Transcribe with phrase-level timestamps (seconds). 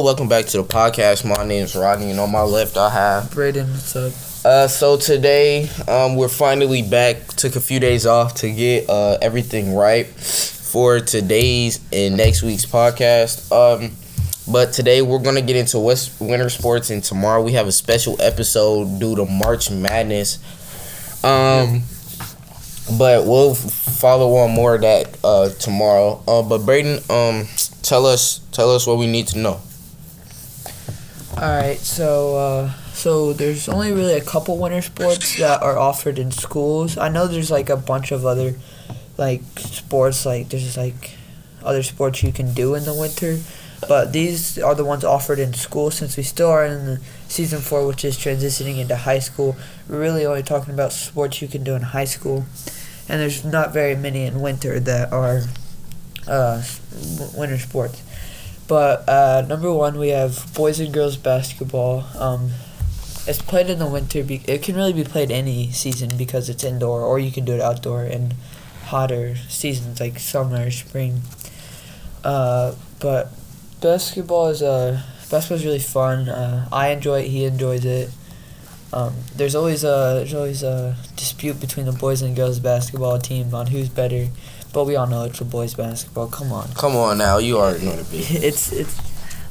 [0.00, 1.28] Hello, welcome back to the podcast.
[1.28, 4.14] My name is Rodney, and on my left I have Braden, what's up?
[4.46, 7.26] Uh, so today, um, we're finally back.
[7.26, 12.64] Took a few days off to get uh, everything right for today's and next week's
[12.64, 13.52] podcast.
[13.52, 13.92] Um,
[14.50, 18.16] but today we're gonna get into West winter sports, and tomorrow we have a special
[18.22, 20.38] episode due to March Madness.
[21.22, 21.82] Um,
[22.96, 26.22] but we'll follow on more of that uh, tomorrow.
[26.26, 27.48] Uh, but Braden, um,
[27.82, 29.60] tell us tell us what we need to know.
[31.36, 36.18] All right, so uh, so there's only really a couple winter sports that are offered
[36.18, 36.98] in schools.
[36.98, 38.54] I know there's like a bunch of other
[39.16, 41.16] like sports like there's like
[41.62, 43.38] other sports you can do in the winter,
[43.88, 47.86] but these are the ones offered in school since we still are in season 4
[47.86, 49.56] which is transitioning into high school.
[49.88, 52.44] We're really only talking about sports you can do in high school.
[53.08, 55.42] And there's not very many in winter that are
[56.28, 56.62] uh,
[57.36, 58.02] winter sports.
[58.70, 62.04] But uh, number one, we have boys and girls basketball.
[62.16, 62.52] Um,
[63.26, 64.22] it's played in the winter.
[64.22, 67.54] Be- it can really be played any season because it's indoor, or you can do
[67.54, 68.34] it outdoor in
[68.84, 71.22] hotter seasons like summer, or spring.
[72.22, 73.32] Uh, but
[73.80, 76.28] basketball is uh, basketball is really fun.
[76.28, 77.26] Uh, I enjoy it.
[77.26, 78.10] He enjoys it.
[78.92, 83.52] Um, there's always a there's always a dispute between the boys and girls basketball team
[83.52, 84.28] on who's better,
[84.72, 86.28] but we all know it's for boys basketball.
[86.28, 86.68] Come on.
[86.74, 88.30] Come on now, you already know the beat.
[88.42, 89.00] it's it's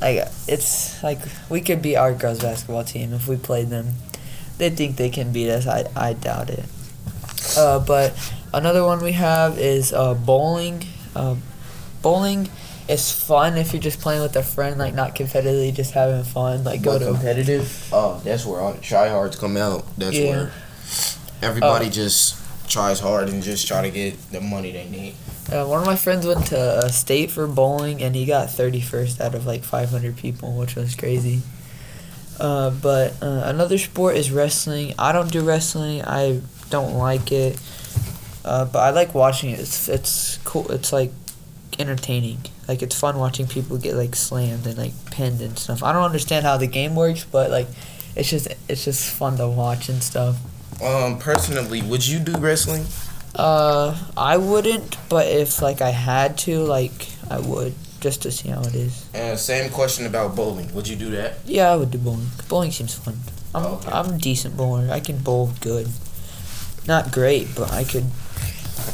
[0.00, 3.92] like it's like we could beat our girls basketball team if we played them.
[4.58, 5.66] They think they can beat us.
[5.66, 6.64] I I doubt it.
[7.56, 8.12] Uh, but
[8.52, 10.84] another one we have is uh, bowling.
[11.14, 11.36] Uh,
[12.02, 12.48] bowling
[12.88, 16.64] is fun if you're just playing with a friend, like not competitively, just having fun.
[16.64, 17.88] Like go But to competitive.
[17.92, 19.84] Oh, that's where all the tryhards come out.
[19.96, 20.30] That's Yeah.
[20.30, 20.52] where
[21.42, 21.90] everybody Oh.
[21.90, 22.36] just
[22.68, 25.14] tries hard and just try to get the money they need.
[25.52, 29.20] Uh, one of my friends went to uh, state for bowling and he got 31st
[29.20, 31.42] out of like 500 people, which was crazy.
[32.40, 34.94] Uh, but uh, another sport is wrestling.
[34.98, 36.02] I don't do wrestling.
[36.02, 37.60] I don't like it.
[38.44, 39.60] Uh, but I like watching it.
[39.60, 40.70] It's it's cool.
[40.70, 41.12] It's like
[41.78, 42.38] entertaining.
[42.68, 45.82] Like it's fun watching people get like slammed and like pinned and stuff.
[45.82, 47.68] I don't understand how the game works, but like
[48.16, 50.36] it's just it's just fun to watch and stuff.
[50.82, 52.84] Um, personally, would you do wrestling?
[53.34, 58.48] Uh, I wouldn't, but if like I had to, like I would just to see
[58.50, 59.08] how it is.
[59.14, 60.72] And same question about bowling.
[60.74, 61.34] Would you do that?
[61.46, 62.28] Yeah, I would do bowling.
[62.48, 63.18] Bowling seems fun.
[63.54, 63.90] I'm Okay.
[63.90, 64.88] I'm a decent bowler.
[64.90, 65.88] I can bowl good.
[66.86, 68.04] Not great, but I could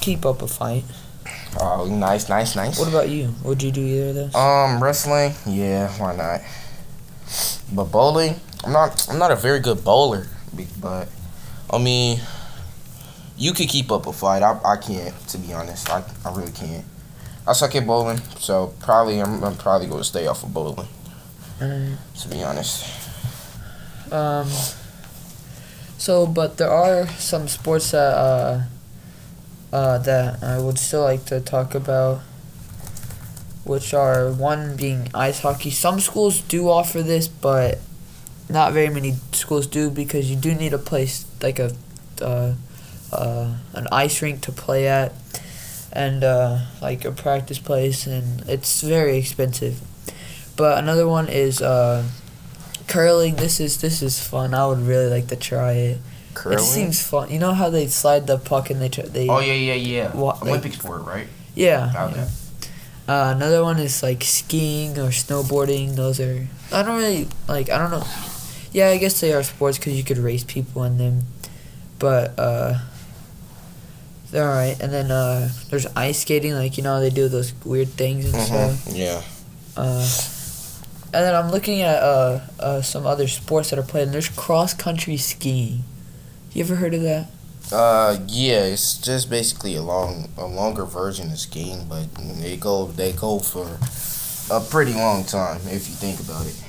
[0.00, 0.84] keep up a fight.
[1.60, 2.78] Oh, nice, nice, nice.
[2.78, 3.34] What about you?
[3.44, 4.34] Would you do either of those?
[4.34, 6.42] Um, wrestling, yeah, why not?
[7.72, 9.08] But bowling, I'm not.
[9.08, 10.26] I'm not a very good bowler,
[10.80, 11.08] but
[11.70, 12.20] I mean,
[13.36, 14.42] you could keep up a fight.
[14.42, 15.90] I, I can't, to be honest.
[15.90, 16.84] I, I really can't.
[17.46, 20.88] I suck at bowling, so probably I'm, I'm probably going to stay off of bowling.
[21.60, 21.98] Alright.
[22.20, 22.84] To be honest.
[24.12, 24.48] Um.
[25.98, 28.62] So, but there are some sports that uh,
[29.72, 32.20] uh, that I would still like to talk about,
[33.64, 35.70] which are one being ice hockey.
[35.70, 37.80] Some schools do offer this, but
[38.50, 41.72] not very many schools do because you do need a place like a
[42.20, 42.54] uh,
[43.12, 45.12] uh, an ice rink to play at,
[45.92, 49.80] and uh, like a practice place, and it's very expensive.
[50.56, 52.04] But another one is uh,
[52.88, 53.36] curling.
[53.36, 54.54] This is this is fun.
[54.54, 55.98] I would really like to try it.
[56.34, 56.58] Curling?
[56.58, 57.30] It seems fun.
[57.30, 60.16] You know how they slide the puck and they try, they oh, yeah, yeah, yeah.
[60.16, 61.26] What, like- Olympic sport, right?
[61.54, 61.90] yeah.
[61.90, 62.28] About yeah.
[63.08, 65.96] Uh, another one is like skiing or snowboarding.
[65.96, 67.70] Those are I don't really like.
[67.70, 68.04] I don't know.
[68.78, 71.22] Yeah, I guess they are sports because you could race people in them,
[71.98, 72.78] but uh,
[74.30, 74.78] they're alright.
[74.80, 76.52] And then uh, there's ice skating.
[76.52, 78.70] Like you know they do those weird things and stuff.
[78.84, 78.94] Mm-hmm.
[78.94, 79.22] Yeah.
[79.76, 80.08] Uh,
[81.12, 84.04] and then I'm looking at uh, uh, some other sports that are played.
[84.04, 85.82] And there's cross country skiing.
[86.52, 87.30] You ever heard of that?
[87.72, 92.06] Uh, yeah, it's just basically a long, a longer version of skiing, but
[92.40, 93.80] they go, they go for
[94.54, 96.62] a pretty long time if you think about it.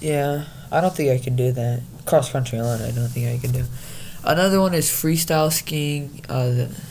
[0.00, 1.80] Yeah, I don't think I can do that.
[2.06, 3.64] Cross country alone, I don't think I can do.
[4.24, 6.20] Another one is freestyle skiing.
[6.28, 6.50] Uh,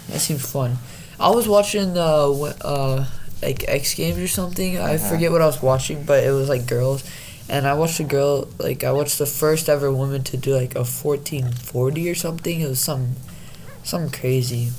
[0.10, 0.78] that, seems fun.
[1.20, 3.06] I was watching uh, uh,
[3.42, 4.78] like X Games or something.
[4.78, 5.10] I Uh-huh.
[5.10, 7.04] forget what I was watching, but it was like girls,
[7.50, 10.76] and I watched a girl like I watched the first ever woman to do like
[10.76, 12.62] a fourteen forty or something.
[12.62, 13.16] It was some,
[13.84, 14.70] some crazy.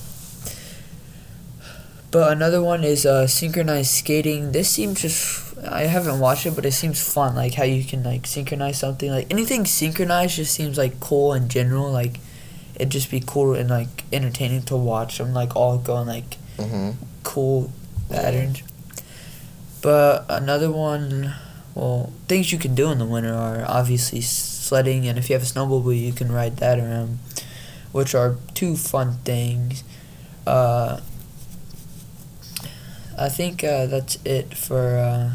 [2.11, 4.53] But another one is uh, synchronized skating.
[4.53, 7.35] This seems just I haven't watched it, but it seems fun.
[7.35, 9.11] Like how you can like synchronize something.
[9.11, 11.91] Like anything synchronized just seems like cool in general.
[11.91, 12.19] Like
[12.77, 16.91] it'd just be cool and like entertaining to watch them like all going like Mm-hmm.
[17.23, 17.71] cool
[18.11, 18.63] patterns.
[19.81, 21.35] But another one
[21.77, 25.43] well, things you can do in the winter are obviously sledding, and if you have
[25.43, 27.21] a snowmobile, you can ride that around,
[27.93, 29.85] which are two fun things.
[30.45, 30.99] Uh,
[33.17, 35.31] I think uh, that's it for uh,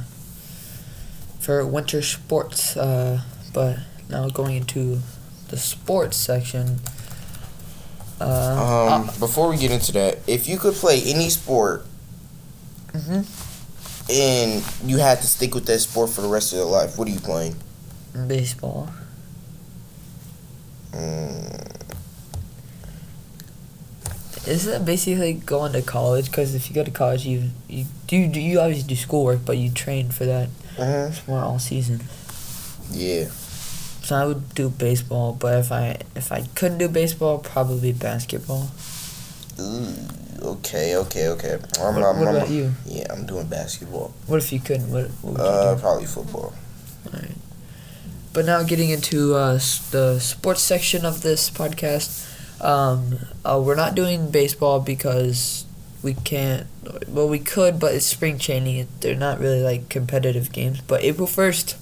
[1.44, 2.76] for winter sports.
[2.78, 3.22] Uh,
[3.54, 3.78] but
[4.10, 5.00] now going into
[5.50, 6.80] the sports section.
[8.20, 11.86] Uh, Um, before we get into that, if you could play any sport
[12.94, 13.26] mhm.
[14.10, 17.08] and you had to stick with that sport for the rest of your life, what
[17.08, 17.56] are you playing?
[18.28, 18.90] baseball.
[20.94, 21.72] Mm,
[24.46, 26.26] Isn't that basically going to college?
[26.28, 29.72] Because if you go to college, you you do you obviously do schoolwork, but you
[29.72, 32.02] train for that sport all season.
[32.92, 33.26] Yeah.
[34.04, 38.70] So I would do baseball, but if I if I couldn't do baseball, probably basketball.
[39.60, 39.94] Ooh,
[40.42, 41.54] okay, okay, okay.
[41.80, 42.74] I'm, What, I'm- what I'm- about you?
[42.86, 44.14] Yeah, I'm doing basketball.
[44.28, 44.92] What if you couldn't?
[44.92, 46.54] What, what would Uh, probably football.
[47.06, 47.32] All right.
[48.34, 49.60] But now getting into uh,
[49.92, 52.26] the sports section of this podcast,
[52.62, 55.66] um, uh, we're not doing baseball because
[56.04, 56.68] we can't.
[57.08, 58.88] Well, we could, but it's spring training.
[59.00, 60.82] They're not really like competitive games.
[60.82, 61.78] But April first,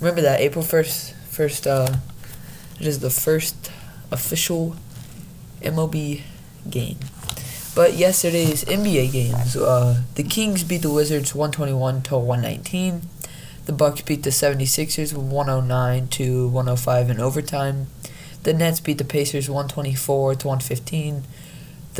[0.00, 1.66] remember that April first, first.
[1.66, 1.98] Uh,
[2.80, 3.70] it is the first
[4.10, 4.74] official
[5.60, 6.22] MLB
[6.68, 6.96] game.
[7.74, 13.02] But yesterday's NBA games, uh, the Kings beat the Wizards 121 to 119.
[13.66, 17.86] The Bucks beat the 76ers 109 to 105 in overtime.
[18.42, 21.24] The Nets beat the Pacers 124 to 115.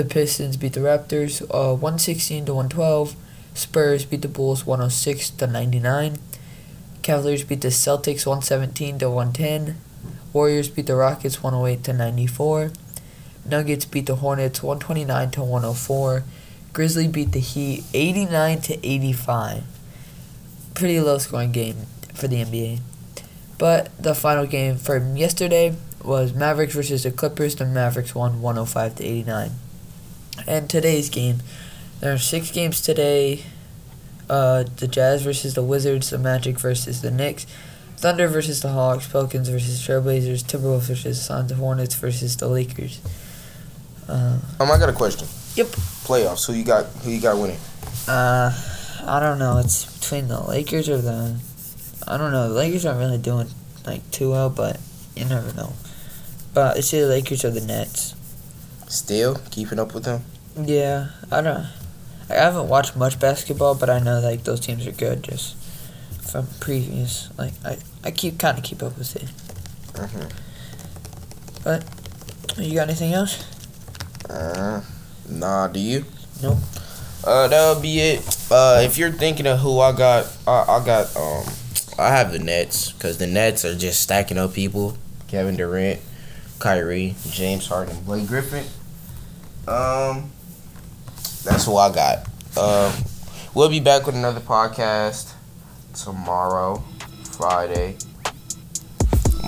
[0.00, 3.14] The Pistons beat the Raptors uh, 116 to 112.
[3.52, 6.16] Spurs beat the Bulls 106 to 99.
[7.02, 9.76] Cavaliers beat the Celtics 117 to 110.
[10.32, 12.72] Warriors beat the Rockets 108 to 94.
[13.44, 16.24] Nuggets beat the Hornets 129 to 104.
[16.72, 19.64] Grizzly beat the Heat 89 to 85
[20.72, 21.76] pretty low scoring game
[22.14, 22.80] for the NBA.
[23.58, 27.54] But the final game from yesterday was Mavericks versus the Clippers.
[27.54, 29.50] The Mavericks won 105 to 89.
[30.46, 31.38] And today's game,
[32.00, 33.44] there are six games today.
[34.28, 37.46] Uh, the Jazz versus the Wizards, the Magic versus the Knicks,
[37.96, 43.00] Thunder versus the Hawks, Pelicans versus Trailblazers, Timberwolves versus Suns, Hornets versus the Lakers.
[44.08, 45.26] Uh, Um, I got a question.
[45.56, 45.66] Yep.
[46.06, 46.46] Playoffs.
[46.46, 46.86] Who you got?
[47.02, 47.58] Who you got winning?
[48.06, 48.52] Uh,
[49.04, 49.58] I don't know.
[49.58, 51.36] It's between the Lakers or the.
[52.06, 52.48] I don't know.
[52.48, 53.48] The Lakers aren't really doing
[53.84, 54.78] like too well, but
[55.16, 55.72] you never know.
[56.54, 58.14] But it's either the Lakers or the Nets.
[58.90, 60.24] Still keeping up with them.
[60.60, 61.66] Yeah, I don't.
[62.28, 65.56] I haven't watched much basketball, but I know like those teams are good just
[66.30, 67.30] from previous.
[67.38, 69.30] Like I, I keep kind of keep up with it.
[69.96, 70.26] hmm
[71.62, 71.84] But
[72.56, 73.44] You got anything else?
[74.28, 74.82] Uh,
[75.28, 75.68] nah.
[75.68, 76.04] Do you?
[76.42, 76.58] Nope.
[77.24, 78.38] Uh, that'll be it.
[78.50, 81.44] Uh, if you're thinking of who I got, I, I got um,
[81.96, 84.96] I have the Nets because the Nets are just stacking up people.
[85.28, 86.00] Kevin Durant,
[86.58, 88.64] Kyrie, James Harden, Blake Griffin.
[89.68, 90.30] Um,
[91.44, 92.26] that's who I got.
[92.56, 92.92] Um,
[93.54, 95.34] we'll be back with another podcast
[95.94, 96.82] tomorrow,
[97.24, 97.96] Friday,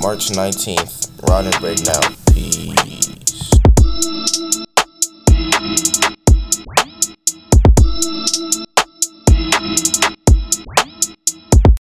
[0.00, 1.11] March nineteenth.
[1.29, 2.17] Ron and Braden out.
[2.32, 3.50] Peace.